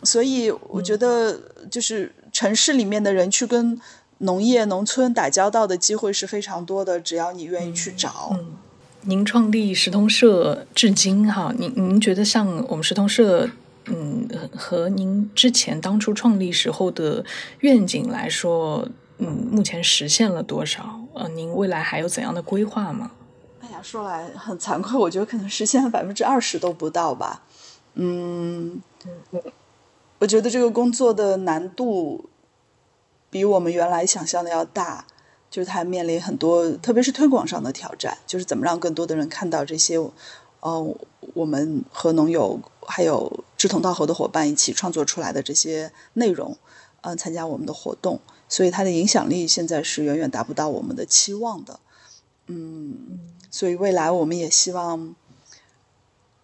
[0.04, 3.80] 所以我觉得，就是城市里面的人去跟
[4.20, 8.30] 农业、农村打交道的机会是非常多的，只要你愿意去找。
[8.34, 8.58] 嗯
[9.04, 13.50] 您创立石通社至今哈，您您觉得像我们石通社，
[13.86, 17.26] 嗯，和您之前当初创立时候的
[17.62, 21.02] 愿景来说，嗯，目前实现了多少？
[21.16, 23.10] 呃，您未来还有怎样的规划吗？
[23.82, 27.44] 说来很惭愧，我觉得可能实现了百分之二十都不到吧。
[27.96, 28.82] 嗯，
[30.20, 32.30] 我觉得这个工作的难度
[33.30, 35.06] 比我们原来想象的要大。
[35.50, 39.98] 就是它面临很多，特别是推广上的挑战，就是怎么让更多的人看到这些，
[40.62, 40.98] 呃，
[41.34, 46.56] 我们和农友还有志同道合的伙伴一起创作出来的这些内容，
[47.02, 51.82] 嗯，参加我们的活动，所以它的影响力现在是远远达不到我们的期望的，
[52.48, 53.20] 嗯，
[53.52, 55.14] 所以未来我们也希望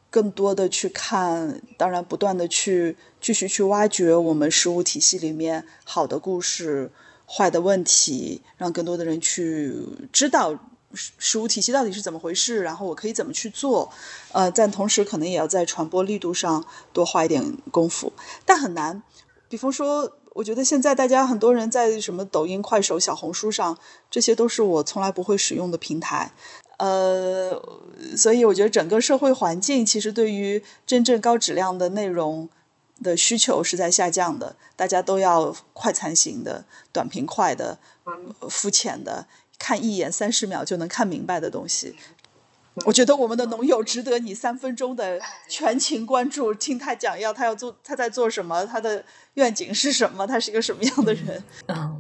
[0.10, 6.92] 更多的去看，当然不断的去继续去挖掘我们食物体系里面好的故事、
[7.26, 9.74] 坏的问题，让更多的人去
[10.12, 10.60] 知道
[10.94, 13.90] 食物体系到底是怎么回事，然后我可以怎么去做。
[14.34, 18.12] 呃，但同时可能也要在传播力度上多花一点功夫，
[18.46, 19.02] 但很难。
[19.48, 20.12] 比方说。
[20.38, 23.76] 我觉得现在大家很多人在什么抖音、快手、小红书上，
[24.12, 26.32] 这些都是我从来不会使用的平台，
[26.78, 27.62] 呃，
[28.16, 32.48] 所以我觉得整个社会环境其实对于真正高质量的内容
[33.04, 37.80] 的需求是在下降的，大家都要快餐型的、短平快的、
[38.50, 39.26] 肤浅的，
[39.58, 41.96] 看一眼三十秒就能看明白的东西。
[42.86, 51.44] 我觉得我们的农友值得你三分钟的全情关注，听他讲要他要做他在做什么，他的愿景是什么，他是一个什么样的人。
[51.66, 51.97] 嗯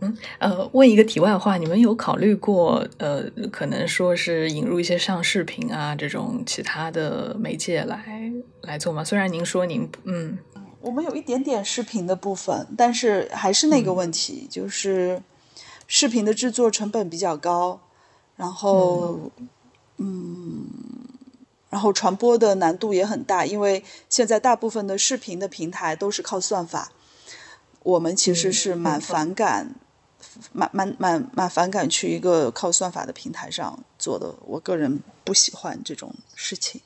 [0.00, 8.32] 嗯呃，问一个题外话，你们有考虑过呃，可能说是引入一些上视频啊这种其他的媒介来
[8.62, 9.04] 来做吗？
[9.04, 10.38] 虽然您说您嗯，
[10.80, 15.22] 我们有一点点视频的部分，但是还是那个问题，就是
[15.86, 17.80] 视频的制作成本比较高，
[18.36, 19.30] 然后。
[20.00, 20.64] 嗯，
[21.70, 26.92] 然后传播的难度也很大，因为现在大部分的视频的平台都是靠算法。
[27.82, 29.74] 我们其实是蛮反感，
[30.52, 34.34] 蛮蛮蛮蛮反感去一个靠算法的平台上做的。
[34.46, 36.80] 我个人不喜欢这种事情。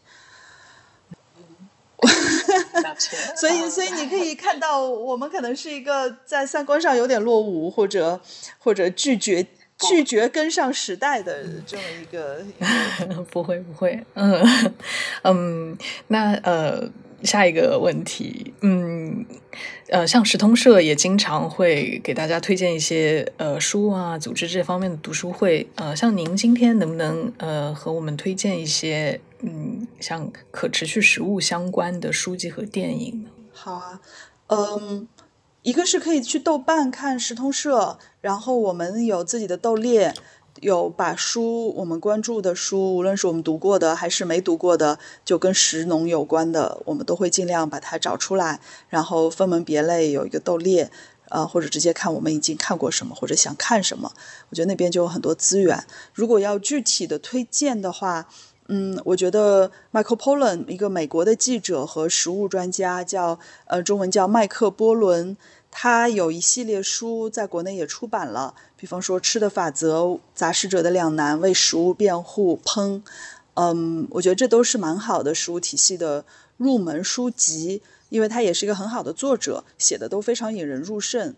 [3.37, 8.21] 所以，所以你可以看到，我们可能是一个在三观上有点落伍，或者
[8.59, 9.47] 或者拒绝。
[9.79, 12.41] 拒绝跟上时代的这么一个，
[13.33, 14.41] 不会不会，嗯
[15.25, 16.89] 嗯，那呃
[17.25, 19.27] 下一个问题，嗯
[19.93, 33.31] 呃像时通社也经常会给大家推荐一些呃书啊，组织这方面的读书会，呃像您今天能不能呃和我们推荐一些嗯像可持续食物相关的书籍和电影呢？
[33.53, 34.01] 好啊，
[34.49, 35.07] 嗯。
[35.63, 40.13] 一个是可以去豆瓣看时通社，然后我们有自己的豆列，
[40.63, 50.89] 有把书我们关注的书，无论是我们读过的还是没读过的，就跟食农有关的，我们都会尽量把它找出来，然后分门别类有一个豆列，
[51.31, 54.13] 呃，或者直接看我们已经看过什么或者想看什么，
[54.51, 55.85] 我觉得那边就有很多资源。
[56.15, 58.29] 如果要具体的推荐的话，
[58.69, 65.37] 嗯，我觉得 Michael Pollan 一个美国的记者和食物专家，叫呃中文叫麦克波伦，
[65.75, 70.03] 他有一系列书在国内也出版了，比方说《吃的法则》
[70.35, 72.97] 《杂食者的两难》《为食物辩护》《烹》，
[73.55, 76.27] 嗯，我觉得这都是蛮好的食物体系的
[76.59, 77.81] 入门书籍，
[78.11, 81.35] 因为他也是一个很好的作者，写的都非常引人入胜。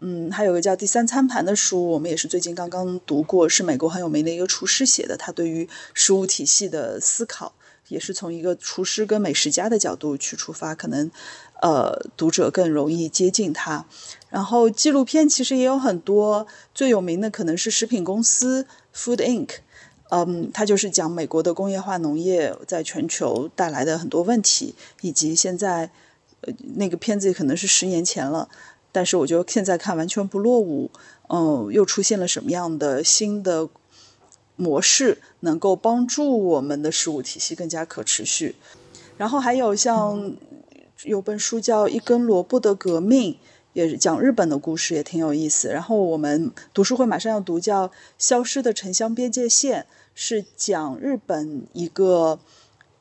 [0.00, 5.16] 嗯，还有个叫《第三餐盘》的书，我们也是最近刚刚读过，是美国很有名的一个厨师写的。
[5.16, 7.52] 他对于食物体系的思考，
[7.88, 11.10] 也是从一个厨师跟美食家的角度去出发，可能
[11.60, 13.84] 呃读者更容易接近它。
[14.30, 19.50] 然后纪录片其实也有很多，最有名的可能是食品公司 Food Inc。
[20.10, 25.90] 嗯，它就是讲美国的工业化农业在全球带来的很多问题，以及现在
[26.40, 28.48] 呃那个片子可能是十年前了。
[28.90, 30.90] 但是我觉得现在看完全不落伍，
[31.28, 33.68] 嗯，又出现了什么样的新的
[34.56, 38.56] 模式，能够帮助我们的食物体系更加可持续？
[39.18, 40.32] 然后还有像
[41.04, 43.34] 有本书叫《一根萝卜的革命》，
[43.72, 45.68] 也是讲日本的故事，也挺有意思。
[45.68, 49.82] 然后我们读书会马上要读叫《消失的城乡边界线》，
[50.14, 52.40] 是讲日本一个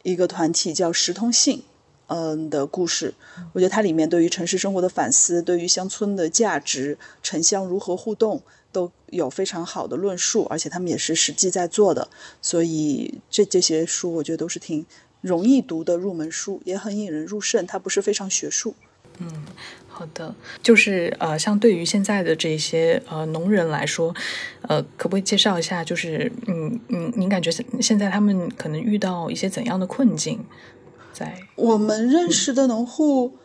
[0.03, 1.63] 一个团体叫石通信。
[2.09, 3.13] 嗯的故事，
[3.51, 12.07] 我觉得它里面对于城市生活的反思，对于乡村的价值、城乡如何互动，都有非常好的论述，而且他们也是实际在做的，
[12.41, 14.85] 所以这这些书我觉得都是挺
[15.21, 17.65] 容易读的入门书，也很引人入胜。
[17.65, 18.75] 它不是非常学术。
[19.19, 19.45] 嗯，
[19.87, 24.13] 好的，就是呃，像对于现在的这些呃农人来说，
[24.61, 25.83] 呃，可不可以介绍一下？
[25.83, 27.49] 就是嗯嗯，您感觉
[27.81, 30.45] 现在他们可能遇到一些怎样的困境？
[31.13, 33.37] 在我们认识的农户，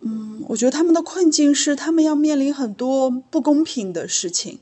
[0.00, 4.58] 嗯，我觉得他们的困境是他们要面临很多不公平的事情。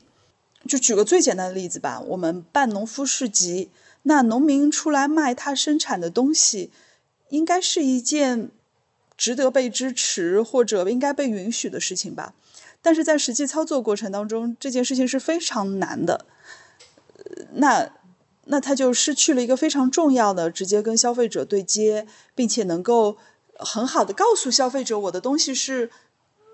[0.65, 3.69] 就举个最简单的例子吧，我们办农夫市集，
[4.07, 6.71] 那农民出来卖他生产的东西，
[7.29, 8.49] 应该是一件
[9.15, 12.33] 值得被支持或者应该被允许的事情吧。
[12.81, 16.25] 但是在实际操作过程当中，这件事情是非常难的。
[17.53, 17.91] 那。
[18.49, 23.17] 那他就失去了一个非常重要的直接跟消费者对接，并且能够
[23.57, 25.91] 很好的告诉消费者我的东西是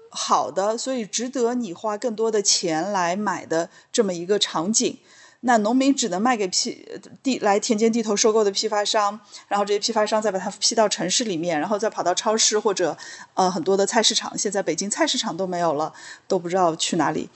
[0.09, 4.97] 好的，所以值得你花更多的钱来买的这么一个场景。
[5.45, 6.87] 那农民只能卖给批
[7.21, 9.19] 地来田间地头收购的批发商，
[9.49, 12.97] 然后这些批发商再把它批到城市里面，然后再跑到超市或者
[13.33, 14.37] 呃很多的菜市场。
[14.37, 15.91] 现在北京菜市场都没有了，
[16.29, 17.29] 都不知道去哪里。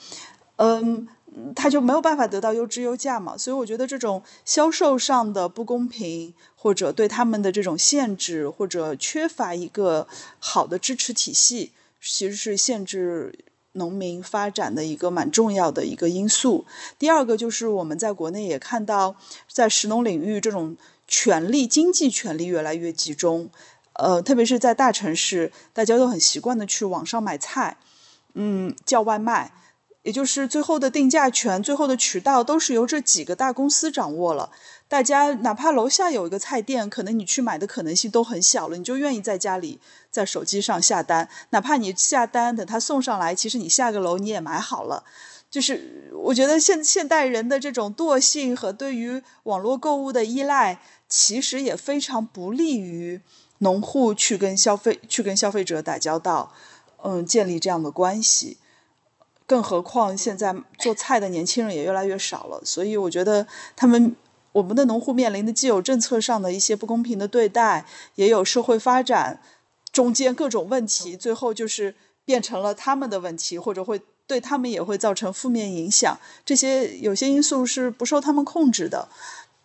[0.55, 1.05] 嗯，
[1.53, 3.37] 他就没有办法得到优质优价嘛。
[3.37, 10.07] 所以我觉得这种销售上的不公平，或者对他们的这种限制，或者缺乏一个
[10.39, 13.37] 好的支持体系，其实是限制。
[13.77, 16.65] 农民发展的一个蛮重要的一个因素。
[16.99, 19.15] 第二个就是我们在国内也看到，
[19.51, 20.75] 在食农领域这种
[21.07, 23.49] 权力、经济权力越来越集中。
[23.93, 27.77] 呃，特别是在大城市，大家都很习惯的去网上买菜，
[28.33, 29.53] 嗯，叫外卖。
[30.03, 34.51] 也就是最后的定价权、最后的渠道都是由这几个大公司掌握了。
[34.87, 39.79] 大家哪怕楼下有一个菜店，可能你去买的可能性都很小了，你就愿意在家里
[40.09, 41.27] 在手机上下单。
[41.49, 45.03] 哪怕你下单等他送上来，其实你下个楼你也买好了。
[45.49, 53.21] 就是我觉得现现代人的这种惰性和对于网络购物的依赖，其实也非常不利于
[53.59, 56.51] 农户去跟消费去跟消费者打交道，
[57.01, 58.57] 嗯，建立这样的关系。
[59.45, 64.13] 更何况现在做菜的年轻人也越来越少了，所以我觉得他们
[64.57, 67.85] 我们的农户面临的既有政策上的一些不公平的对待，
[68.15, 69.39] 也有社会发展
[69.91, 71.95] 中间各种问题，最后就是
[72.25, 76.17] 变成了他们的问题，或者会对他们也会造成负面影响。
[76.45, 79.07] 这些有些因素是不受他们控制的，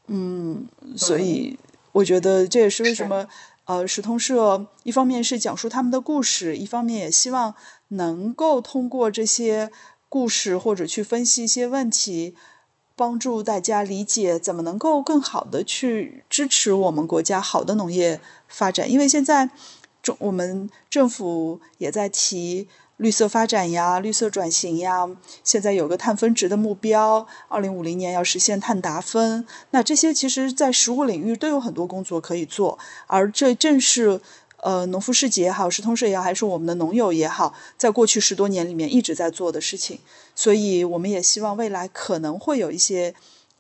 [0.09, 0.67] 嗯，
[0.97, 1.59] 所以
[1.93, 3.27] 我觉得这也是为什么
[3.65, 7.55] 呃，石通社一方面是讲述他们的故事，一方面也希望。
[7.95, 9.71] 能够通过这些
[10.09, 12.35] 故事或者去分析一些问题，
[12.95, 18.91] 帮助大家理解怎么能够更好的去支持我们国家好的农业发展。
[18.91, 19.51] 因为现在
[20.03, 25.09] 中我们政府也在提绿色发展呀、绿色转型呀，
[25.43, 29.45] 现在有个碳分值的目标，二零五零年要实现碳达峰。
[29.71, 34.21] 那这些其实在食物领域都有很多工作可以做，而这正是。
[34.65, 39.99] 呃，农夫市集也好，食通社也好，还是我们的农友也好，在过去十多年里面一直在做的事情，
[40.35, 43.15] 所以我们也希望未来可能会有一些，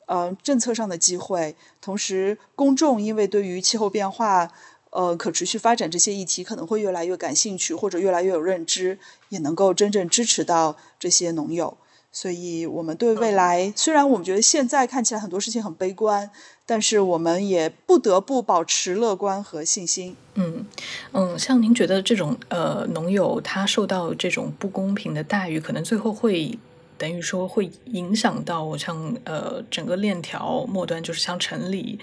[0.06, 1.54] 呃，政策上的机会。
[1.80, 4.50] 同时，公众因为对于气候变化、
[4.90, 8.98] 呃，可持续发展这些议题可能会越来越感兴趣，或者越来越有认知，
[9.28, 11.76] 也能够真正支持到这些农友。
[12.14, 16.30] 所以，我们对未来，虽然我们觉得现在看起来很多事情很悲观，
[16.66, 20.14] 但是我们也不得不保持乐观和信心。
[20.34, 20.66] 嗯
[21.12, 26.58] 嗯，像您觉得这种呃农友他受到这种不公平的待遇，可能最后会
[26.98, 31.98] 等于说会影响到像呃整个链条末端，就是像城里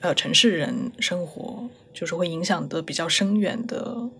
[0.00, 4.10] 呃城市人生活，就是会影响的比较深远的。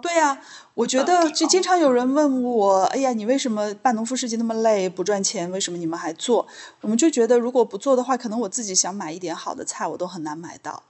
[0.00, 0.40] 对呀，
[0.74, 6.46] 我觉得就经常有人问我，哎呀，你为什么办农夫市集那么累，不赚钱，为什么你们还做？
[6.80, 10.82] 我们就觉得，如果不做的话，可能我自己想买一点好的菜，我都很难买到。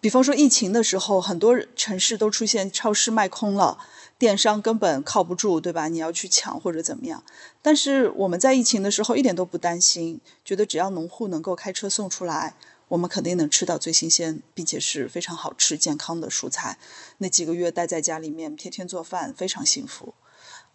[0.00, 3.78] 比方说疫情的时候，很多城市都出现超市卖空了，
[4.16, 5.88] 电商根本靠不住，对吧？
[5.88, 7.22] 你要去抢或者怎么样？
[7.62, 12.54] 但是我们在疫情的时候一点都不担心，觉得只要农户能够开车送出来。
[12.88, 16.78] 我们肯定能吃到最新鲜，并且是非常好吃、健康的蔬菜。
[17.18, 20.14] 那几个月待在家里面，天天做饭，非常幸福。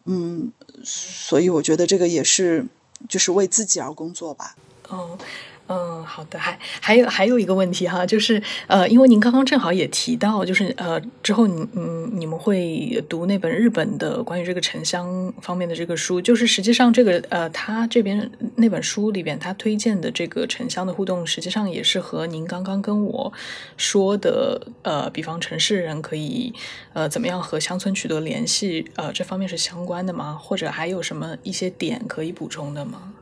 [0.06, 0.52] 嗯，
[0.84, 2.68] 所以我觉得这个也是，
[3.10, 4.56] 就是为自己而工作吧。
[4.90, 5.18] 哦。
[5.68, 23.32] 嗯，好的，还还有还有一个问题哈，就是呃，因为您刚刚正好也提到，就是呃，之后你嗯你们会读那本日本的关于这个城乡方面的这个书，就是实际上这个呃，他这边那本书里边他推荐的这个城乡的互动，实际上也是和您刚刚跟我
[23.78, 26.54] 说的呃，比方城市人可以
[26.92, 30.38] 呃怎么样和乡村取得联系呃这方面是相关的吗？
[30.40, 33.14] 或者还有什么一些点可以补充的吗？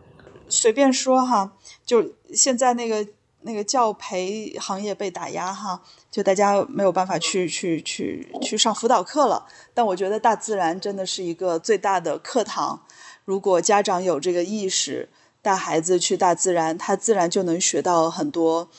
[0.51, 1.53] 随便说哈，
[1.85, 3.07] 就现在那个
[3.41, 5.81] 那个教培行业被打压哈，
[6.11, 9.47] 就大家没有办法去去去去上辅导课了。
[9.73, 12.83] 但我觉得大自然真的是一个最大的课堂。
[13.25, 15.09] 如果家长有这个意识，
[15.41, 18.69] 带孩子去大自然，他自然就能学到很多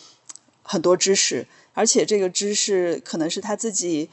[0.63, 4.11] 很多知识，而且这个知识可能是他自己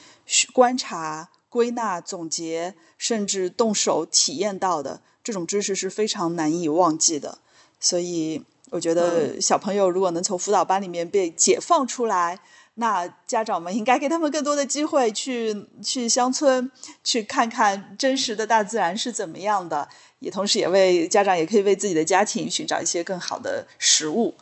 [0.54, 5.02] 观察、归纳、总结，甚至动手体验到的。
[5.22, 7.38] 这种知识是非常难以忘记的。
[7.80, 12.40] 所以，我觉得小朋友如果能从辅导班里面被解放出来，
[12.76, 16.72] 那家长们应该给他们更多的机会去去乡村，
[17.04, 19.88] 去看看真实的大自然是怎么样的。
[20.20, 24.36] 也同时，也为家长也可以为自己的家庭寻找一些更好的食物。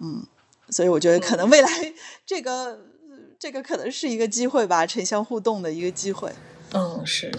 [0.00, 0.26] 嗯，
[0.70, 2.78] 所以我觉得可能未来这个
[3.38, 6.32] 这个可能是一个机会吧，城乡互动的一个机会。
[6.72, 7.30] 嗯，是。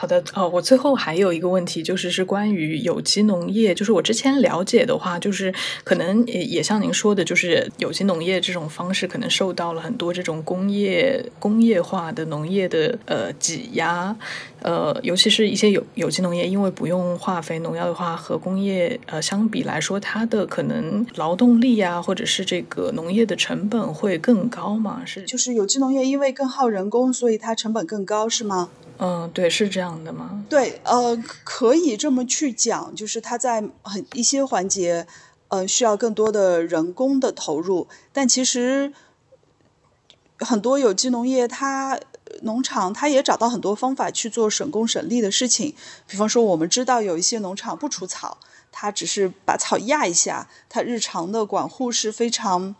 [0.00, 3.74] 好的，呃，我最后还有一个问题，就是是关于有机农业。
[3.74, 14.16] 就是我之前了解的话，就是可能也也像您说的，就是有机农业这种方式可能受到了很多这种工业工业化的农业的呃挤压，
[14.62, 25.02] 呃，尤其是一些有有机农业，因为不用化肥农药的话，和工业呃相比来说，它的可能劳动力啊，或者是这个农业的成本会更高嘛？
[25.04, 28.70] 是，就是有机农业因为更耗人工，所以它成本更高，是吗？
[29.00, 30.44] 嗯，对，是这样的吗？
[30.48, 35.06] 对，呃，可以这么去讲，就是它在很一些环节，
[35.48, 38.92] 呃，需要更多的人工的投入，但其实
[40.40, 42.00] 很多有机农业，它
[42.42, 45.74] 农场它也找到很多方法去做省工省力的事情。
[46.08, 48.38] 比方说，我们知道有一些农场不除草，
[48.72, 52.74] 它只是把草压一下，它日常的管护是非常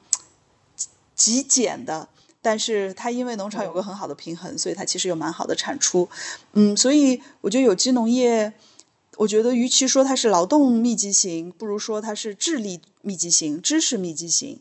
[1.15, 2.09] 极简的。
[2.49, 6.09] 但是它因为农场有个很好的平衡，所以它其实有蛮好的产出。
[6.55, 8.55] 嗯，所以我觉得有机农业，
[9.19, 14.61] 我觉得与其说它是劳动密集型，不如说它是智力密集型、知识密集型。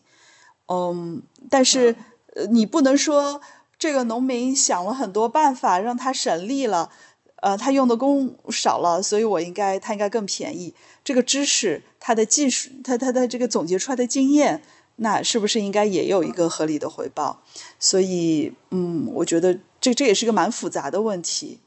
[0.67, 1.95] 嗯，但是
[2.35, 3.39] 呃，你不能说
[3.79, 6.89] 这个农民想了很多办法让他省力了，
[7.37, 10.73] 呃，他用的工少了，所以我应该他应该更便宜。
[11.05, 14.61] 这个知识、他的技术、他他的这个总结出来的经验。
[14.97, 17.41] 那是不是应该也有一个合理的回报？
[17.79, 21.59] 所以，嗯，我觉得这这也是个蛮复杂的问题。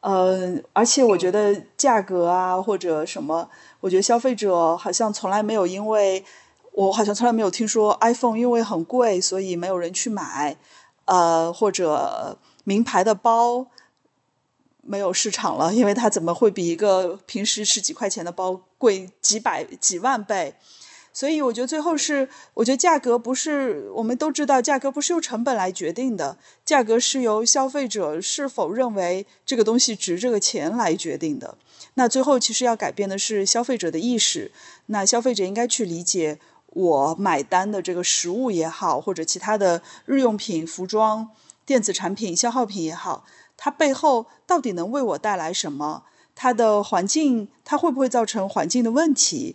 [0.00, 3.48] 呃，而且我觉得价格啊或者什么，
[3.80, 6.24] 我觉得消费者好像从来没有因为，
[6.72, 10.56] 我好像从来没有听说 iPhone 因为很贵，所以没有人去买，
[11.06, 13.66] 呃，或者名牌的包
[14.82, 20.56] 没有市场了，因为它怎么会比一个平时十几块钱的包贵几百几万倍？
[21.14, 31.56] 所以我觉得最后是，我觉得价格不是我们都知道，价格不是由成本来决定的，价格是由消费者是否认为这个东西值这个钱来决定的。
[31.94, 34.50] 那最后其实要改变的是消费者的意识，
[34.86, 41.30] 那消费者应该去理解，我买单的这个食物也好，或者其他的日用品、服装、
[41.64, 43.24] 电子产品、消耗品也好，
[43.56, 46.02] 它背后到底能为我带来什么？
[46.34, 49.54] 它的环境，它会不会造成环境的问题？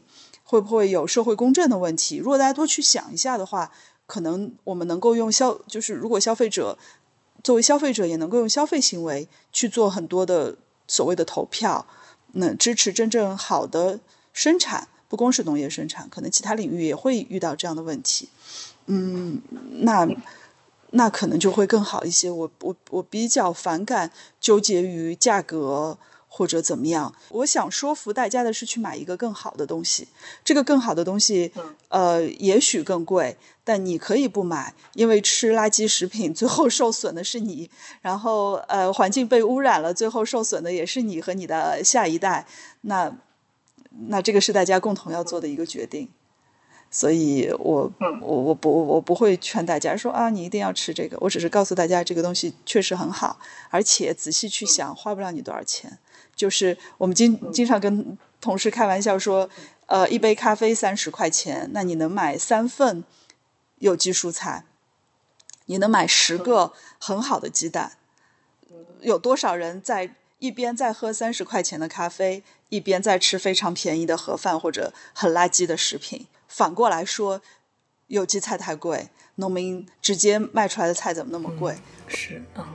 [0.49, 2.17] 会不会有社会公正的问题？
[2.17, 3.71] 如果大家多去想一下的话，
[4.07, 6.75] 可能我们能够用消，就是如果消费者
[7.43, 11.85] 作为消费者也能够用消费行为去做很多的所谓的投票，
[12.31, 13.99] 那支持真正好的
[14.33, 18.27] 生产，不光是农业生产，可能其他领域也会遇到这样的问题。
[18.87, 19.39] 嗯，
[19.81, 20.09] 那
[20.89, 22.31] 那可能就会更好一些。
[22.31, 25.99] 我我我比较反感纠结于价格。
[26.29, 27.13] 或者怎么样？
[27.29, 30.07] 我想说服大家的是去买一个更好的东西。
[30.45, 31.51] 这个更好的东西，
[31.89, 37.69] 呃，也许更贵，但你可以不买，因为吃垃圾食品 最后受损的是你，
[38.01, 42.45] 然后呃，环境被污染了，最后受损的也是你和你的下一代。
[42.81, 43.11] 那
[44.07, 46.07] 那这个是大家共同要做的一个决定。
[46.91, 51.17] 所以我我我不我不会劝大家说啊，你一定要吃这个。
[51.19, 55.99] 我只是告诉大家，这个东西确实很好，而且仔细去想，花不了你多少钱。
[56.35, 59.49] 就是我们经经常跟同事开玩笑说，
[59.85, 63.03] 呃，一杯咖啡三十块钱，那你能买三份
[63.77, 64.63] 有机蔬菜，
[65.65, 67.91] 你能买十个很好的鸡蛋，
[69.01, 76.25] 有多少人在一边在喝三十块钱的咖啡，一边在吃非常便宜的盒饭或者很垃圾的食品？
[76.49, 77.39] 反过来说，
[78.07, 81.75] 有机菜太贵，农民直接卖出来的菜怎么那么贵？
[82.07, 82.65] 是，嗯。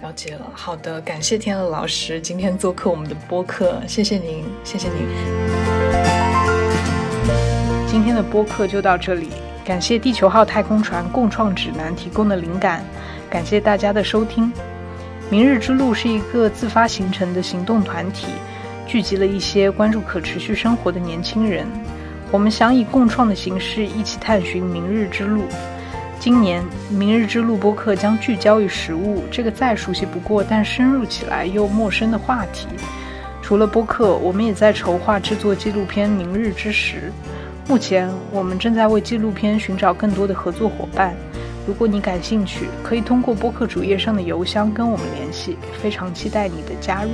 [0.00, 5.06] 了解了，好的，感谢天乐老师今天做客我们的播客，谢谢您，谢谢您。
[7.86, 9.28] 今天的播客就到这里，
[9.64, 12.82] 感谢地球号太空船共创指南提供的灵感，
[13.28, 14.50] 感谢大家的收听。
[15.28, 18.28] 明日之路是一个自发形成的行动团体，
[18.86, 21.66] 聚集了一些关注可持续生活的年轻人，
[22.32, 25.44] 我们想以共创的形式一起探寻明日之路。
[26.18, 26.62] 今年
[26.92, 32.66] 《明日之路》播客将聚焦于食物这个再熟悉不过但深入起来又陌生的话题。
[33.40, 37.12] 除了播客，我们也在筹划制作纪录片《明日之时》。
[37.70, 41.14] 目前，我们正在为纪录片寻找更多的合作伙伴。
[41.64, 45.56] 如果你感兴趣，可以通过播客主页上的邮箱跟我们联系。
[45.80, 47.10] 非常期待你的加入。